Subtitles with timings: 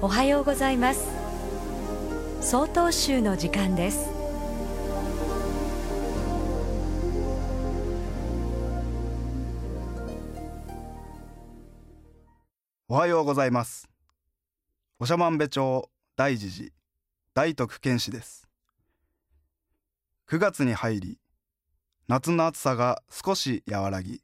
[0.00, 1.08] おはようございます。
[2.40, 4.08] 総統集の時間です。
[12.86, 13.88] おはようございます。
[15.00, 16.70] 長万部町大慈寺
[17.34, 18.46] 大徳健氏です。
[20.28, 21.18] 9月に入り
[22.06, 24.22] 夏の暑さが少し和らぎ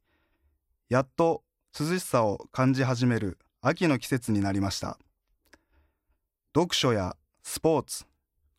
[0.89, 1.43] やっと
[1.77, 4.99] 涼しさを感じ始める秋の季節になりました。
[6.57, 8.05] 読書やスポーツ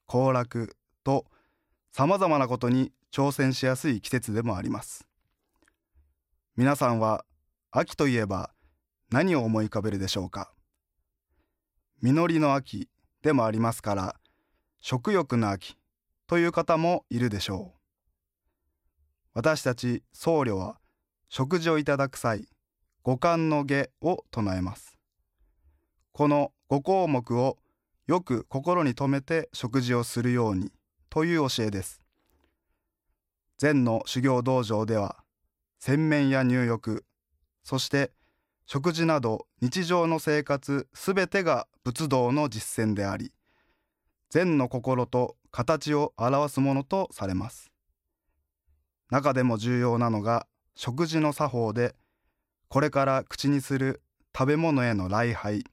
[0.06, 1.26] 行楽と
[1.94, 5.08] さまざまなことに挑戦しやすい季節でもあります。
[6.58, 7.24] 皆さんは
[7.72, 8.52] 秋といえば
[9.12, 10.52] 何を思い浮かべるでしょうか？
[12.02, 12.90] 実りの秋
[13.22, 14.16] でもありますから
[14.82, 15.78] 食欲の秋
[16.28, 17.80] という方もいるでしょう。
[19.36, 20.80] 私たち僧侶は
[21.30, 22.50] 食事をいただく際
[23.04, 24.98] 五感の下を唱えます。
[26.12, 27.58] この五項目を
[28.08, 30.72] よく心に留めて食事をするように
[31.10, 32.02] という教えです。
[33.58, 35.24] 禅の修行道場では
[35.80, 37.06] 洗面や入浴
[37.64, 38.12] そして
[38.66, 43.32] 食事など日常の生活すべてが仏道の実践であり
[44.30, 47.72] 禅の心と形を表すものとされます。
[49.10, 51.96] 中でも重要なのが食事の作法で
[52.68, 54.02] これから口にする
[54.38, 55.64] 食べ物への礼拝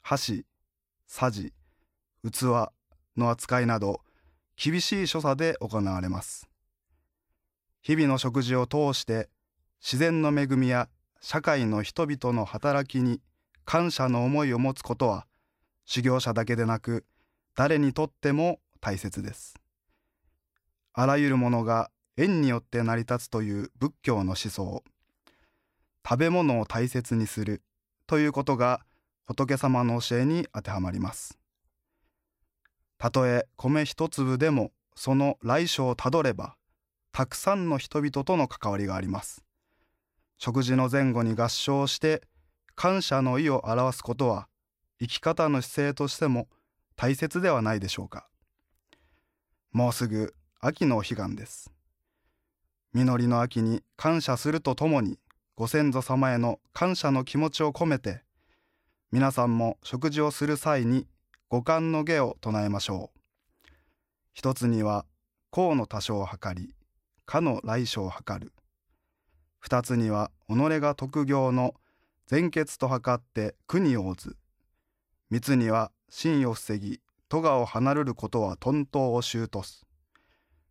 [0.00, 0.46] 箸
[1.06, 1.52] さじ
[2.28, 2.70] 器
[3.16, 4.00] の扱いなど
[4.56, 6.48] 厳しい所作で行われます。
[7.82, 9.28] 日々の食事を通して
[9.80, 10.88] 自然の恵みや
[11.20, 13.20] 社会の人々の働きに
[13.64, 15.26] 感謝の思いを持つことは
[15.86, 17.04] 修行者だけでなく
[17.54, 19.54] 誰にとっても大切です。
[20.92, 24.84] あらゆるものが縁によって成り立つという仏教の思想。
[26.06, 27.62] 食べ物を大切にする
[28.06, 28.80] ということが
[29.26, 31.39] 仏様の教えに当てはまります。
[33.00, 36.56] たとえ米一粒でもその来所をたどれば
[37.12, 39.42] たくさんの人々との関わりがあります。
[40.36, 42.20] 食事の前後に合唱して
[42.74, 44.48] 感謝の意を表すことは
[45.00, 46.46] 生き方の姿勢としても
[46.94, 48.28] 大切ではないでしょうか。
[49.72, 51.72] もうすぐ秋のお彼岸です。
[52.92, 55.18] 実りの秋に感謝するとともに
[55.56, 58.20] ご先祖様への感謝の気持ちを込めて
[59.10, 61.06] 皆さんも食事をする際に
[61.52, 63.68] 五感の下を唱えましょう
[64.32, 65.04] 一つには
[65.52, 66.76] 功の多少を図り
[67.26, 68.52] かの来所を図る。
[69.58, 71.74] 二つには己が特業の
[72.30, 74.36] 前決と図って苦に応ず
[75.28, 79.84] 三つには真を防ぎ咎を離れることは頓頭を周とす。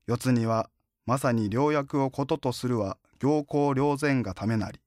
[0.08, 0.70] 四つには
[1.06, 4.80] まさに良薬をこととするは行幸良善がためなり。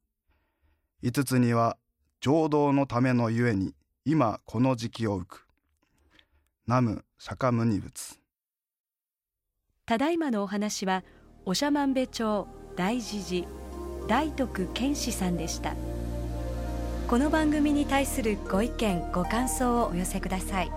[1.02, 1.76] 五つには
[2.22, 3.74] 浄土のためのゆえに
[4.06, 5.51] 今この時期を浮く。
[6.68, 8.20] 南無釈迦牟尼仏
[9.84, 11.02] ただいまのお話は
[11.44, 12.46] 長万部町
[12.76, 13.48] 大慈寺
[14.06, 15.74] 大徳健志さんでした。
[17.08, 20.70] この番組に対するご意見ご感想をお寄せください。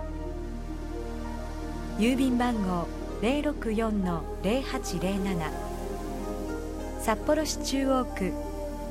[1.98, 2.88] 郵便番号
[3.22, 5.50] 064-0807
[7.00, 8.32] 札幌市中央区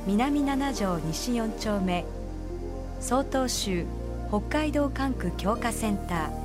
[0.08, 2.06] 南七条西4丁目
[3.02, 3.86] 曹洞州
[4.30, 6.45] 北海道管区強化センター。